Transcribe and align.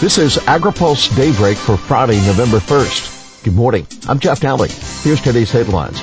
This 0.00 0.18
is 0.18 0.36
AgriPulse 0.36 1.16
Daybreak 1.16 1.56
for 1.56 1.76
Friday, 1.76 2.16
November 2.26 2.58
1st. 2.58 3.44
Good 3.44 3.54
morning. 3.54 3.86
I'm 4.08 4.18
Jeff 4.18 4.40
Nalley. 4.40 4.68
Here's 5.02 5.20
today's 5.20 5.52
headlines. 5.52 6.02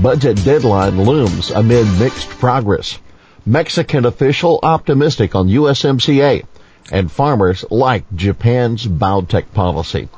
Budget 0.00 0.42
deadline 0.44 1.02
looms 1.02 1.50
amid 1.50 1.86
mixed 1.98 2.28
progress. 2.28 2.98
Mexican 3.44 4.04
official 4.06 4.60
optimistic 4.62 5.34
on 5.34 5.48
USMCA 5.48 6.46
and 6.92 7.10
farmers 7.10 7.64
like 7.68 8.04
Japan's 8.14 8.86
biotech 8.86 9.52
policy. 9.52 10.08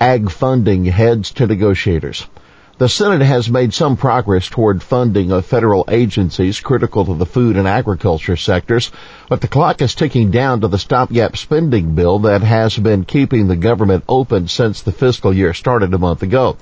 Ag 0.00 0.28
funding 0.28 0.84
heads 0.84 1.30
to 1.32 1.46
negotiators. 1.46 2.26
The 2.82 2.88
Senate 2.88 3.22
has 3.24 3.48
made 3.48 3.72
some 3.72 3.96
progress 3.96 4.48
toward 4.48 4.82
funding 4.82 5.30
of 5.30 5.46
federal 5.46 5.84
agencies 5.86 6.58
critical 6.58 7.04
to 7.04 7.14
the 7.14 7.24
food 7.24 7.56
and 7.56 7.68
agriculture 7.68 8.36
sectors, 8.36 8.90
but 9.28 9.40
the 9.40 9.46
clock 9.46 9.80
is 9.80 9.94
ticking 9.94 10.32
down 10.32 10.62
to 10.62 10.66
the 10.66 10.80
stopgap 10.80 11.36
spending 11.36 11.94
bill 11.94 12.18
that 12.18 12.42
has 12.42 12.76
been 12.76 13.04
keeping 13.04 13.46
the 13.46 13.54
government 13.54 14.02
open 14.08 14.48
since 14.48 14.82
the 14.82 14.90
fiscal 14.90 15.32
year 15.32 15.54
started 15.54 15.94
a 15.94 15.98
month 15.98 16.24
ago. 16.24 16.56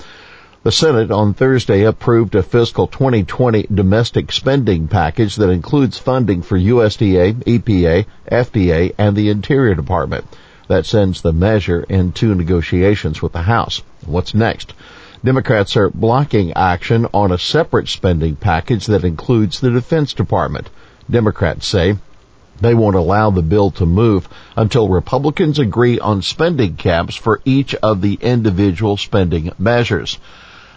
The 0.62 0.70
Senate 0.70 1.10
on 1.10 1.32
Thursday 1.32 1.84
approved 1.84 2.34
a 2.34 2.42
fiscal 2.42 2.86
2020 2.86 3.68
domestic 3.72 4.30
spending 4.30 4.88
package 4.88 5.36
that 5.36 5.48
includes 5.48 5.96
funding 5.96 6.42
for 6.42 6.58
USDA, 6.58 7.44
EPA, 7.44 8.04
FDA, 8.30 8.94
and 8.98 9.16
the 9.16 9.30
Interior 9.30 9.74
Department. 9.74 10.26
That 10.68 10.84
sends 10.84 11.22
the 11.22 11.32
measure 11.32 11.80
into 11.88 12.34
negotiations 12.34 13.22
with 13.22 13.32
the 13.32 13.40
House. 13.40 13.82
What's 14.04 14.34
next? 14.34 14.74
Democrats 15.22 15.76
are 15.76 15.90
blocking 15.90 16.54
action 16.54 17.06
on 17.12 17.30
a 17.30 17.38
separate 17.38 17.88
spending 17.88 18.36
package 18.36 18.86
that 18.86 19.04
includes 19.04 19.60
the 19.60 19.70
Defense 19.70 20.14
Department. 20.14 20.70
Democrats 21.10 21.66
say 21.66 21.98
they 22.58 22.74
won't 22.74 22.96
allow 22.96 23.28
the 23.28 23.42
bill 23.42 23.70
to 23.72 23.84
move 23.84 24.26
until 24.56 24.88
Republicans 24.88 25.58
agree 25.58 25.98
on 25.98 26.22
spending 26.22 26.74
caps 26.74 27.16
for 27.16 27.42
each 27.44 27.74
of 27.74 28.00
the 28.00 28.18
individual 28.22 28.96
spending 28.96 29.52
measures. 29.58 30.18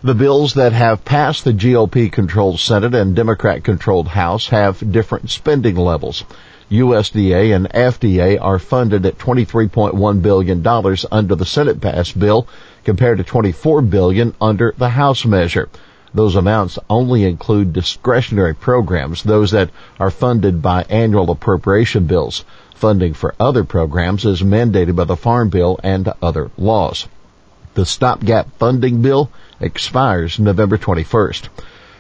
The 0.04 0.14
bills 0.14 0.56
that 0.56 0.74
have 0.74 1.06
passed 1.06 1.46
the 1.46 1.54
GOP 1.54 2.12
controlled 2.12 2.60
Senate 2.60 2.94
and 2.94 3.16
Democrat 3.16 3.64
controlled 3.64 4.10
House 4.10 4.48
have 4.48 4.92
different 4.92 5.30
spending 5.30 5.78
levels. 5.78 6.26
USDA 6.74 7.56
and 7.56 7.70
FDA 7.70 8.42
are 8.42 8.58
funded 8.58 9.06
at 9.06 9.20
$23.1 9.20 10.22
billion 10.24 10.68
under 11.12 11.36
the 11.36 11.46
Senate 11.46 11.80
passed 11.80 12.18
bill 12.18 12.48
compared 12.84 13.20
to 13.20 13.24
24 13.24 13.84
billion 13.84 14.34
under 14.42 14.74
the 14.76 14.90
House 14.90 15.24
measure. 15.24 15.70
Those 16.16 16.36
amounts 16.36 16.80
only 16.90 17.26
include 17.26 17.74
discretionary 17.74 18.56
programs, 18.56 19.22
those 19.22 19.52
that 19.52 19.70
are 20.00 20.10
funded 20.10 20.64
by 20.64 20.82
annual 20.90 21.30
appropriation 21.30 22.08
bills. 22.08 22.44
Funding 22.74 23.14
for 23.14 23.36
other 23.40 23.64
programs 23.64 24.26
is 24.26 24.42
mandated 24.42 24.96
by 24.96 25.04
the 25.04 25.16
Farm 25.16 25.50
Bill 25.50 25.80
and 25.84 26.12
other 26.24 26.50
laws. 26.58 27.08
The 27.76 27.86
stopgap 27.86 28.48
funding 28.58 29.04
bill 29.04 29.30
expires 29.60 30.40
November 30.40 30.80
21st. 30.80 31.50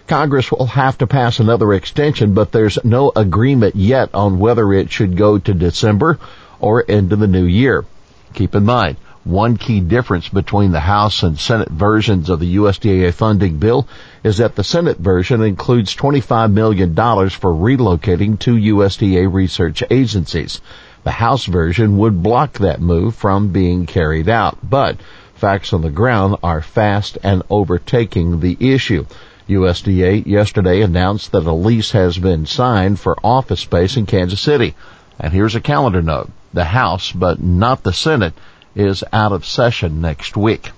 Congress 0.08 0.52
will 0.52 0.66
have 0.66 0.98
to 0.98 1.08
pass 1.08 1.40
another 1.40 1.74
extension, 1.74 2.34
but 2.34 2.52
there's 2.52 2.78
no 2.84 3.12
agreement 3.16 3.76
yet 3.76 4.10
on 4.14 4.38
whether 4.38 4.74
it 4.74 4.92
should 4.92 5.16
go 5.16 5.38
to 5.38 5.54
December 5.54 6.20
or 6.60 6.82
into 6.82 7.16
the 7.16 7.28
new 7.28 7.46
year. 7.46 7.86
Keep 8.34 8.56
in 8.56 8.66
mind, 8.66 8.98
one 9.24 9.56
key 9.56 9.80
difference 9.80 10.28
between 10.28 10.74
the 10.74 10.82
House 10.82 11.24
and 11.24 11.40
Senate 11.40 11.70
versions 11.70 12.30
of 12.30 12.42
the 12.42 12.58
USDA 12.58 13.14
funding 13.14 13.58
bill 13.58 13.88
is 14.24 14.40
that 14.40 14.56
the 14.56 14.64
Senate 14.66 14.98
version 14.98 15.42
includes 15.42 15.96
$25 15.96 16.52
million 16.52 16.94
for 16.96 17.54
relocating 17.54 18.38
two 18.38 18.56
USDA 18.56 19.32
research 19.32 19.84
agencies. 19.90 20.60
The 21.04 21.12
House 21.12 21.46
version 21.46 21.98
would 21.98 22.22
block 22.22 22.60
that 22.60 22.82
move 22.82 23.16
from 23.16 23.54
being 23.54 23.86
carried 23.86 24.28
out, 24.28 24.58
but 24.62 24.98
facts 25.36 25.72
on 25.72 25.82
the 25.82 25.90
ground 25.90 26.38
are 26.44 26.62
fast 26.62 27.18
and 27.24 27.44
overtaking 27.50 28.42
the 28.42 28.58
issue. 28.60 29.06
USDA 29.48 30.26
yesterday 30.26 30.82
announced 30.82 31.32
that 31.32 31.46
a 31.46 31.52
lease 31.52 31.92
has 31.92 32.18
been 32.18 32.46
signed 32.46 33.00
for 33.00 33.18
office 33.24 33.60
space 33.60 33.98
in 33.98 34.06
Kansas 34.06 34.42
City. 34.42 34.76
And 35.20 35.34
here's 35.34 35.56
a 35.56 35.62
calendar 35.62 36.02
note. 36.02 36.30
The 36.54 36.64
House, 36.64 37.12
but 37.12 37.42
not 37.42 37.84
the 37.84 37.94
Senate, 37.94 38.34
is 38.76 39.04
out 39.12 39.32
of 39.32 39.46
session 39.46 40.02
next 40.02 40.38
week. 40.38 40.72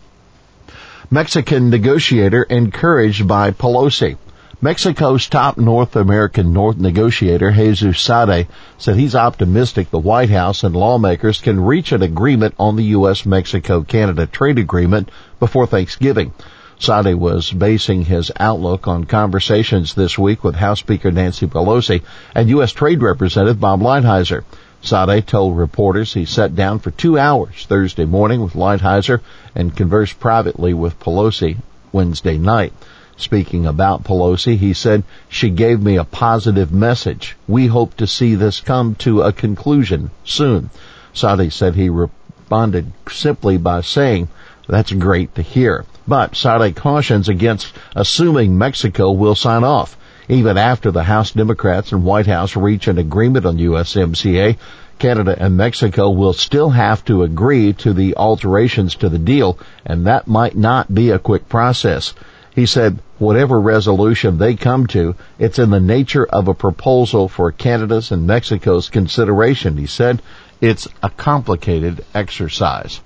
Mexican 1.11 1.69
negotiator 1.69 2.43
encouraged 2.43 3.27
by 3.27 3.51
Pelosi. 3.51 4.17
Mexico's 4.61 5.27
top 5.27 5.57
North 5.57 5.95
American 5.95 6.51
North 6.53 6.77
negotiator, 6.77 7.51
Jesus 7.51 7.97
Seade, 7.97 8.47
said 8.77 8.95
he's 8.95 9.13
optimistic 9.13 9.91
the 9.91 9.99
White 9.99 10.29
House 10.29 10.63
and 10.63 10.75
lawmakers 10.75 11.39
can 11.39 11.59
reach 11.59 11.91
an 11.91 12.01
agreement 12.01 12.55
on 12.57 12.75
the 12.75 12.83
U.S.-Mexico-Canada 12.85 14.25
trade 14.27 14.57
agreement 14.57 15.09
before 15.39 15.67
Thanksgiving. 15.67 16.33
Seade 16.77 17.15
was 17.15 17.51
basing 17.51 18.03
his 18.03 18.31
outlook 18.37 18.87
on 18.87 19.05
conversations 19.05 19.93
this 19.93 20.17
week 20.19 20.43
with 20.43 20.55
House 20.55 20.79
Speaker 20.79 21.09
Nancy 21.09 21.47
Pelosi 21.47 22.01
and 22.35 22.49
U.S. 22.49 22.73
Trade 22.73 23.01
Representative 23.01 23.59
Bob 23.59 23.79
Lighthizer. 23.79 24.43
Seade 24.83 25.25
told 25.25 25.57
reporters 25.57 26.13
he 26.13 26.25
sat 26.25 26.53
down 26.53 26.79
for 26.79 26.91
two 26.91 27.17
hours 27.17 27.65
Thursday 27.65 28.03
morning 28.03 28.41
with 28.41 28.53
Lighthizer 28.53 29.21
and 29.55 29.75
conversed 29.75 30.19
privately 30.19 30.73
with 30.73 30.99
Pelosi 30.99 31.57
Wednesday 31.93 32.37
night. 32.37 32.73
Speaking 33.17 33.65
about 33.65 34.03
Pelosi, 34.03 34.57
he 34.57 34.73
said, 34.73 35.03
she 35.29 35.49
gave 35.49 35.81
me 35.81 35.95
a 35.95 36.03
positive 36.03 36.73
message. 36.73 37.37
We 37.47 37.67
hope 37.67 37.95
to 37.97 38.05
see 38.05 38.35
this 38.35 38.59
come 38.59 38.95
to 38.95 39.21
a 39.21 39.31
conclusion 39.31 40.11
soon. 40.25 40.69
Seade 41.13 41.53
said 41.53 41.75
he 41.75 41.89
responded 41.89 42.91
simply 43.09 43.57
by 43.57 43.79
saying, 43.79 44.27
that's 44.67 44.91
great 44.91 45.35
to 45.35 45.41
hear. 45.41 45.85
But 46.07 46.35
Seade 46.35 46.75
cautions 46.75 47.29
against 47.29 47.73
assuming 47.95 48.57
Mexico 48.57 49.11
will 49.11 49.35
sign 49.35 49.63
off. 49.63 49.97
Even 50.27 50.57
after 50.57 50.89
the 50.89 51.03
House 51.03 51.31
Democrats 51.31 51.91
and 51.91 52.03
White 52.03 52.25
House 52.25 52.55
reach 52.55 52.87
an 52.87 52.97
agreement 52.97 53.45
on 53.45 53.57
USMCA, 53.57 54.57
Canada 54.97 55.35
and 55.37 55.57
Mexico 55.57 56.09
will 56.09 56.33
still 56.33 56.69
have 56.69 57.05
to 57.05 57.23
agree 57.23 57.73
to 57.73 57.93
the 57.93 58.15
alterations 58.15 58.95
to 58.95 59.09
the 59.09 59.19
deal, 59.19 59.59
and 59.85 60.07
that 60.07 60.27
might 60.27 60.55
not 60.55 60.93
be 60.93 61.11
a 61.11 61.19
quick 61.19 61.47
process. 61.47 62.13
He 62.55 62.65
said, 62.65 62.99
whatever 63.19 63.59
resolution 63.59 64.37
they 64.37 64.55
come 64.55 64.87
to, 64.87 65.15
it's 65.37 65.59
in 65.59 65.69
the 65.69 65.79
nature 65.79 66.25
of 66.25 66.47
a 66.47 66.53
proposal 66.53 67.27
for 67.27 67.51
Canada's 67.51 68.11
and 68.11 68.25
Mexico's 68.25 68.89
consideration. 68.89 69.77
He 69.77 69.85
said, 69.87 70.21
it's 70.61 70.87
a 71.03 71.09
complicated 71.09 72.03
exercise 72.13 73.01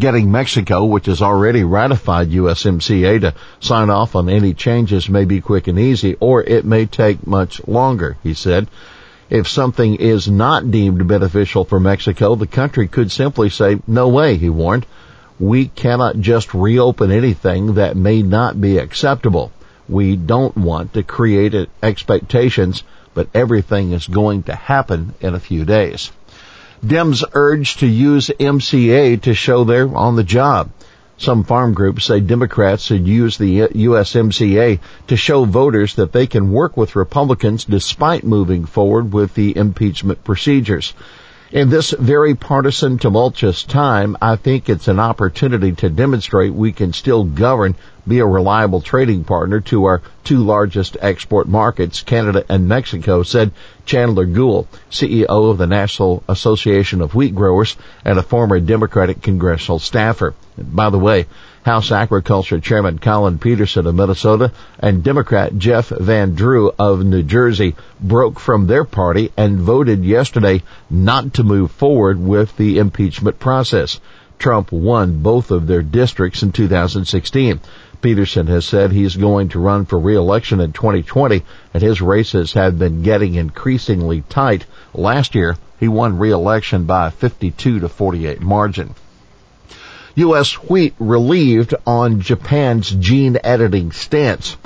getting 0.00 0.32
Mexico, 0.32 0.84
which 0.84 1.06
has 1.06 1.22
already 1.22 1.62
ratified 1.62 2.30
USMCA, 2.30 3.20
to 3.20 3.34
sign 3.60 3.90
off 3.90 4.16
on 4.16 4.28
any 4.28 4.54
changes 4.54 5.08
may 5.08 5.24
be 5.24 5.40
quick 5.40 5.68
and 5.68 5.78
easy, 5.78 6.16
or 6.18 6.42
it 6.42 6.64
may 6.64 6.86
take 6.86 7.26
much 7.26 7.60
longer, 7.68 8.16
he 8.22 8.34
said. 8.34 8.66
If 9.28 9.46
something 9.46 9.94
is 9.94 10.28
not 10.28 10.72
deemed 10.72 11.06
beneficial 11.06 11.64
for 11.64 11.78
Mexico, 11.78 12.34
the 12.34 12.48
country 12.48 12.88
could 12.88 13.12
simply 13.12 13.48
say, 13.48 13.78
no 13.86 14.08
way, 14.08 14.36
he 14.36 14.48
warned. 14.48 14.86
We 15.38 15.68
cannot 15.68 16.18
just 16.18 16.52
reopen 16.52 17.12
anything 17.12 17.74
that 17.74 17.96
may 17.96 18.22
not 18.22 18.60
be 18.60 18.78
acceptable. 18.78 19.52
We 19.88 20.16
don't 20.16 20.56
want 20.56 20.94
to 20.94 21.02
create 21.02 21.68
expectations, 21.82 22.82
but 23.14 23.28
everything 23.34 23.92
is 23.92 24.06
going 24.06 24.44
to 24.44 24.54
happen 24.54 25.14
in 25.20 25.34
a 25.34 25.40
few 25.40 25.64
days. 25.64 26.10
Dems 26.84 27.22
urge 27.34 27.76
to 27.78 27.86
use 27.86 28.30
MCA 28.40 29.20
to 29.22 29.34
show 29.34 29.64
they're 29.64 29.94
on 29.94 30.16
the 30.16 30.24
job. 30.24 30.70
Some 31.18 31.44
farm 31.44 31.74
groups 31.74 32.06
say 32.06 32.20
Democrats 32.20 32.84
should 32.84 33.06
use 33.06 33.36
the 33.36 33.68
USMCA 33.68 34.78
to 35.08 35.16
show 35.16 35.44
voters 35.44 35.96
that 35.96 36.12
they 36.12 36.26
can 36.26 36.50
work 36.50 36.78
with 36.78 36.96
Republicans 36.96 37.66
despite 37.66 38.24
moving 38.24 38.64
forward 38.64 39.12
with 39.12 39.34
the 39.34 39.54
impeachment 39.54 40.24
procedures. 40.24 40.94
In 41.52 41.68
this 41.68 41.90
very 41.90 42.34
partisan, 42.34 42.96
tumultuous 42.96 43.64
time, 43.64 44.16
I 44.22 44.36
think 44.36 44.70
it's 44.70 44.88
an 44.88 45.00
opportunity 45.00 45.72
to 45.72 45.90
demonstrate 45.90 46.54
we 46.54 46.72
can 46.72 46.94
still 46.94 47.24
govern, 47.24 47.74
be 48.06 48.18
a 48.18 48.26
reliable 48.26 48.80
trading 48.80 49.24
partner 49.24 49.60
to 49.60 49.84
our 49.84 50.02
two 50.24 50.38
largest 50.44 50.96
export 51.00 51.48
markets, 51.48 52.02
Canada 52.02 52.44
and 52.48 52.68
Mexico, 52.68 53.22
said 53.22 53.52
Chandler 53.84 54.26
Goule, 54.26 54.68
CEO 54.90 55.50
of 55.50 55.58
the 55.58 55.66
National 55.66 56.22
Association 56.28 57.00
of 57.00 57.14
Wheat 57.14 57.34
Growers 57.34 57.76
and 58.04 58.18
a 58.18 58.22
former 58.22 58.60
Democratic 58.60 59.22
congressional 59.22 59.78
staffer. 59.78 60.34
By 60.56 60.90
the 60.90 60.98
way, 60.98 61.26
House 61.62 61.92
Agriculture 61.92 62.58
Chairman 62.58 62.98
Collin 62.98 63.38
Peterson 63.38 63.86
of 63.86 63.94
Minnesota 63.94 64.52
and 64.78 65.04
Democrat 65.04 65.58
Jeff 65.58 65.90
Van 65.90 66.34
Drew 66.34 66.72
of 66.78 67.04
New 67.04 67.22
Jersey 67.22 67.76
broke 68.00 68.40
from 68.40 68.66
their 68.66 68.84
party 68.84 69.30
and 69.36 69.60
voted 69.60 70.04
yesterday 70.04 70.62
not 70.88 71.34
to 71.34 71.44
move 71.44 71.70
forward 71.70 72.18
with 72.18 72.56
the 72.56 72.78
impeachment 72.78 73.38
process. 73.38 74.00
Trump 74.38 74.72
won 74.72 75.22
both 75.22 75.50
of 75.50 75.66
their 75.66 75.82
districts 75.82 76.42
in 76.42 76.50
2016. 76.50 77.60
Peterson 78.00 78.46
has 78.46 78.64
said 78.64 78.92
he's 78.92 79.16
going 79.16 79.48
to 79.50 79.58
run 79.58 79.84
for 79.84 79.98
re-election 79.98 80.60
in 80.60 80.72
2020 80.72 81.42
and 81.74 81.82
his 81.82 82.00
races 82.00 82.54
have 82.54 82.78
been 82.78 83.02
getting 83.02 83.34
increasingly 83.34 84.22
tight. 84.28 84.64
Last 84.94 85.34
year, 85.34 85.56
he 85.78 85.88
won 85.88 86.18
re-election 86.18 86.84
by 86.84 87.08
a 87.08 87.10
52 87.10 87.80
to 87.80 87.88
48 87.88 88.40
margin. 88.40 88.94
U.S. 90.14 90.54
wheat 90.54 90.94
relieved 90.98 91.74
on 91.86 92.20
Japan's 92.20 92.90
gene 92.90 93.38
editing 93.44 93.92
stance. 93.92 94.56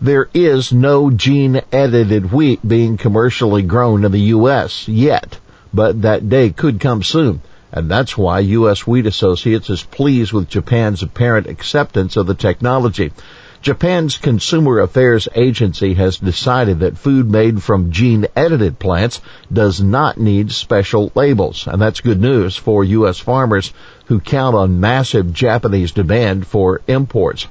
There 0.00 0.28
is 0.34 0.72
no 0.72 1.10
gene 1.10 1.60
edited 1.72 2.32
wheat 2.32 2.66
being 2.66 2.96
commercially 2.96 3.62
grown 3.62 4.04
in 4.04 4.12
the 4.12 4.32
U.S. 4.36 4.88
yet, 4.88 5.38
but 5.72 6.02
that 6.02 6.28
day 6.28 6.50
could 6.50 6.80
come 6.80 7.02
soon. 7.02 7.40
And 7.72 7.90
that's 7.90 8.16
why 8.16 8.40
U.S. 8.40 8.86
Wheat 8.86 9.06
Associates 9.06 9.68
is 9.68 9.82
pleased 9.82 10.32
with 10.32 10.48
Japan's 10.48 11.02
apparent 11.02 11.46
acceptance 11.46 12.16
of 12.16 12.26
the 12.26 12.34
technology. 12.34 13.12
Japan's 13.60 14.18
Consumer 14.18 14.78
Affairs 14.80 15.26
Agency 15.34 15.94
has 15.94 16.16
decided 16.18 16.80
that 16.80 16.96
food 16.96 17.28
made 17.28 17.62
from 17.62 17.90
gene 17.90 18.26
edited 18.36 18.78
plants 18.78 19.20
does 19.52 19.80
not 19.80 20.16
need 20.16 20.52
special 20.52 21.10
labels. 21.14 21.66
And 21.66 21.82
that's 21.82 22.00
good 22.00 22.20
news 22.20 22.56
for 22.56 22.84
U.S. 22.84 23.18
farmers 23.18 23.72
who 24.06 24.20
count 24.20 24.54
on 24.54 24.80
massive 24.80 25.32
Japanese 25.32 25.90
demand 25.90 26.46
for 26.46 26.80
imports. 26.86 27.48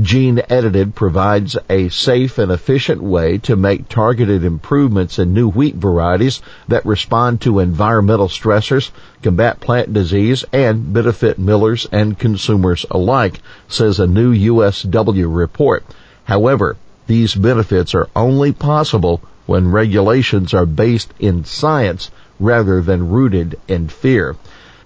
Gene 0.00 0.40
Edited 0.48 0.94
provides 0.94 1.58
a 1.68 1.88
safe 1.88 2.38
and 2.38 2.52
efficient 2.52 3.02
way 3.02 3.38
to 3.38 3.56
make 3.56 3.88
targeted 3.88 4.44
improvements 4.44 5.18
in 5.18 5.34
new 5.34 5.48
wheat 5.48 5.74
varieties 5.74 6.40
that 6.68 6.86
respond 6.86 7.40
to 7.40 7.58
environmental 7.58 8.28
stressors, 8.28 8.92
combat 9.20 9.58
plant 9.58 9.92
disease, 9.92 10.44
and 10.52 10.92
benefit 10.92 11.40
millers 11.40 11.88
and 11.90 12.16
consumers 12.16 12.86
alike, 12.88 13.40
says 13.66 13.98
a 13.98 14.06
new 14.06 14.32
USW 14.32 15.26
report. 15.28 15.84
However, 16.22 16.76
these 17.08 17.34
benefits 17.34 17.92
are 17.92 18.08
only 18.14 18.52
possible 18.52 19.20
when 19.46 19.72
regulations 19.72 20.54
are 20.54 20.66
based 20.66 21.12
in 21.18 21.44
science 21.44 22.12
rather 22.38 22.80
than 22.80 23.10
rooted 23.10 23.58
in 23.66 23.88
fear. 23.88 24.36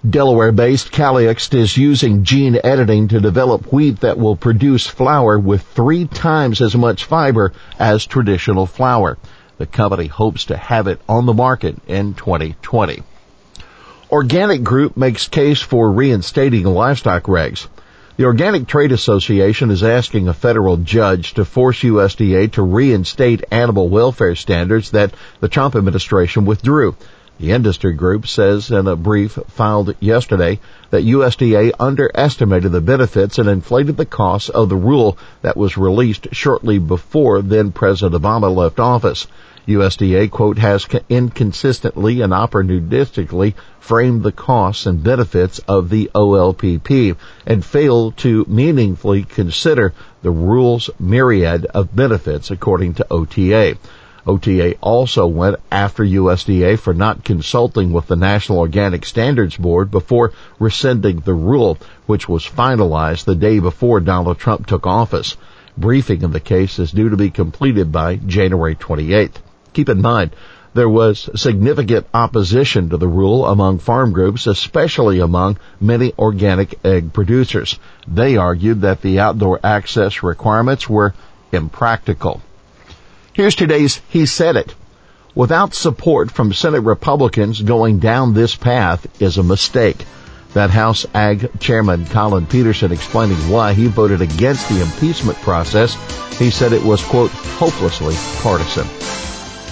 Delaware-based 0.09 0.93
Calyxt 0.93 1.55
is 1.55 1.79
using 1.79 2.25
gene 2.25 2.61
editing 2.63 3.09
to 3.09 3.21
develop 3.21 3.73
wheat 3.73 4.01
that 4.01 4.19
will 4.19 4.37
produce 4.37 4.87
flour 4.87 5.39
with 5.39 5.63
three 5.63 6.07
times 6.07 6.61
as 6.61 6.77
much 6.77 7.07
fiber 7.07 7.55
as 7.79 8.05
traditional 8.05 8.67
flour. 8.67 9.17
The 9.57 9.65
company 9.65 10.09
hopes 10.09 10.45
to 10.47 10.59
have 10.59 10.89
it 10.89 11.01
on 11.09 11.25
the 11.25 11.33
market 11.33 11.77
in 11.89 12.13
2020. 12.13 13.03
Organic 14.11 14.63
Group 14.63 14.95
makes 14.95 15.27
case 15.27 15.63
for 15.63 15.91
reinstating 15.91 16.67
livestock 16.67 17.23
regs. 17.23 17.67
The 18.19 18.27
Organic 18.27 18.67
Trade 18.67 18.93
Association 18.93 19.71
is 19.71 19.83
asking 19.83 20.29
a 20.29 20.35
federal 20.35 20.77
judge 20.77 21.33
to 21.35 21.47
force 21.47 21.81
USDA 21.81 22.53
to 22.53 22.63
reinstate 22.63 23.45
animal 23.51 23.89
welfare 23.89 24.35
standards 24.35 24.91
that 24.91 25.15
the 25.41 25.49
Trump 25.49 25.75
administration 25.75 26.45
withdrew. 26.45 26.95
The 27.41 27.51
industry 27.51 27.95
group 27.95 28.29
says 28.29 28.71
in 28.71 28.87
a 28.87 28.95
brief 28.95 29.33
filed 29.49 29.97
yesterday 29.99 30.61
that 30.91 31.03
USDA 31.05 31.73
underestimated 31.81 32.71
the 32.71 32.81
benefits 32.81 33.39
and 33.39 33.49
inflated 33.49 33.97
the 33.97 34.07
costs 34.07 34.51
of 34.51 34.69
the 34.69 34.77
rule 34.77 35.19
that 35.43 35.57
was 35.57 35.77
released 35.77 36.29
shortly 36.31 36.79
before 36.79 37.43
then 37.43 37.73
President 37.73 38.23
Obama 38.23 38.55
left 38.55 38.79
office. 38.79 39.27
USDA, 39.67 40.31
quote, 40.31 40.59
has 40.59 40.87
inconsistently 41.09 42.21
and 42.21 42.33
opportunistically 42.33 43.55
framed 43.81 44.23
the 44.23 44.31
costs 44.31 44.87
and 44.87 45.03
benefits 45.03 45.59
of 45.67 45.89
the 45.89 46.11
OLPP 46.15 47.17
and 47.47 47.65
failed 47.65 48.17
to 48.19 48.45
meaningfully 48.47 49.25
consider 49.25 49.93
the 50.23 50.31
rule's 50.31 50.89
myriad 51.01 51.67
of 51.67 51.97
benefits 51.97 52.53
according 52.53 52.95
to 52.95 53.07
OTA. 53.11 53.77
OTA 54.27 54.77
also 54.81 55.27
went 55.27 55.57
after 55.71 56.03
USDA 56.03 56.79
for 56.79 56.95
not 56.95 57.25
consulting 57.25 57.93
with 57.93 58.07
the 58.07 58.17
National 58.17 58.59
Organic 58.59 59.05
Standards 59.05 59.57
Board 59.57 59.91
before 59.91 60.33
rescinding 60.59 61.21
the 61.21 61.35
rule, 61.35 61.77
which 62.07 62.29
was 62.29 62.45
finalized 62.45 63.25
the 63.25 63.35
day 63.35 63.59
before 63.59 64.01
Donald 64.01 64.39
Trump 64.39 64.67
took 64.67 64.87
office. 64.87 65.37
Briefing 65.77 66.23
of 66.23 66.33
the 66.33 66.41
case 66.41 66.79
is 66.79 66.93
due 66.93 67.11
to 67.11 67.17
be 67.17 67.31
completed 67.31 67.93
by 67.93 68.17
January 68.17 68.75
28th. 68.75 69.35
Keep 69.75 69.89
in 69.91 70.01
mind, 70.01 70.31
there 70.73 70.89
was 70.89 71.29
significant 71.37 72.07
opposition 72.15 72.89
to 72.89 72.97
the 72.97 73.07
rule 73.07 73.47
among 73.47 73.79
farm 73.79 74.13
groups, 74.13 74.47
especially 74.47 75.21
among 75.21 75.59
many 75.81 76.13
organic 76.19 76.79
egg 76.85 77.13
producers. 77.13 77.79
They 78.09 78.37
argued 78.37 78.81
that 78.81 79.01
the 79.01 79.21
outdoor 79.21 79.61
access 79.63 80.23
requirements 80.23 80.89
were 80.89 81.15
impractical. 81.53 82.43
Here's 83.35 83.57
today's 83.57 84.01
He 84.09 84.27
Said 84.27 84.55
It. 84.55 84.77
Without 85.35 85.75
support 85.75 86.31
from 86.31 86.53
Senate 86.53 86.83
Republicans, 86.83 87.61
going 87.63 87.99
down 87.99 88.33
this 88.33 88.55
path 88.55 89.21
is 89.21 89.39
a 89.39 89.43
mistake. 89.43 90.07
That 90.53 90.71
House 90.71 91.05
Ag 91.13 91.59
Chairman 91.59 92.07
Collin 92.07 92.47
Peterson 92.47 92.93
explaining 92.93 93.37
why 93.51 93.73
he 93.73 93.89
voted 93.89 94.23
against 94.23 94.69
the 94.69 94.81
impeachment 94.81 95.37
process. 95.39 95.97
He 96.39 96.49
said 96.53 96.73
it 96.73 96.85
was, 96.85 97.03
quote, 97.03 97.33
hopelessly 97.33 98.15
partisan. 98.41 98.87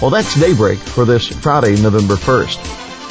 Well, 0.01 0.11
that's 0.11 0.37
Daybreak 0.37 0.79
for 0.79 1.05
this 1.05 1.29
Friday, 1.29 1.81
November 1.81 2.15
1st. 2.15 2.57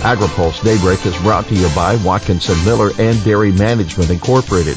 AgriPulse 0.00 0.62
Daybreak 0.62 1.06
is 1.06 1.16
brought 1.22 1.46
to 1.46 1.54
you 1.54 1.70
by 1.74 1.96
Watkinson 2.04 2.62
Miller 2.66 2.90
and 2.98 3.24
Dairy 3.24 3.52
Management 3.52 4.10
Incorporated. 4.10 4.76